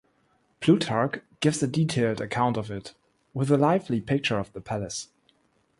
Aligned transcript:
Plutarch 0.61 1.21
gives 1.41 1.61
a 1.61 1.67
detailed 1.67 2.19
account 2.21 2.57
of 2.57 2.71
it, 2.71 2.95
with 3.35 3.51
a 3.51 3.57
lively 3.59 4.01
picture 4.01 4.39
of 4.39 4.51
the 4.51 4.59
palace. 4.59 5.09